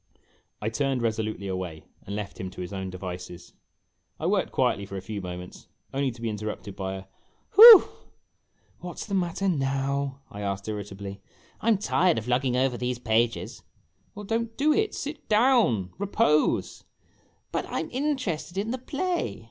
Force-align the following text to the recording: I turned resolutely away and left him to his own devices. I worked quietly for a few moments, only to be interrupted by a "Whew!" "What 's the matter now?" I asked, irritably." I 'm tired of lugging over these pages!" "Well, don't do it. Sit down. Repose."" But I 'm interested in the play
I 0.63 0.69
turned 0.69 1.03
resolutely 1.03 1.47
away 1.47 1.83
and 2.07 2.15
left 2.15 2.39
him 2.39 2.49
to 2.49 2.61
his 2.61 2.73
own 2.73 2.89
devices. 2.89 3.53
I 4.19 4.25
worked 4.25 4.51
quietly 4.51 4.83
for 4.87 4.97
a 4.97 4.99
few 5.03 5.21
moments, 5.21 5.67
only 5.93 6.09
to 6.09 6.21
be 6.23 6.27
interrupted 6.27 6.75
by 6.75 6.95
a 6.95 7.03
"Whew!" 7.53 7.87
"What 8.79 8.97
's 8.97 9.05
the 9.05 9.13
matter 9.13 9.47
now?" 9.47 10.21
I 10.31 10.41
asked, 10.41 10.67
irritably." 10.67 11.21
I 11.61 11.67
'm 11.67 11.77
tired 11.77 12.17
of 12.17 12.27
lugging 12.27 12.57
over 12.57 12.77
these 12.77 12.97
pages!" 12.97 13.61
"Well, 14.15 14.25
don't 14.25 14.57
do 14.57 14.73
it. 14.73 14.95
Sit 14.95 15.29
down. 15.29 15.91
Repose."" 15.99 16.83
But 17.51 17.67
I 17.67 17.79
'm 17.81 17.91
interested 17.91 18.57
in 18.57 18.71
the 18.71 18.79
play 18.79 19.39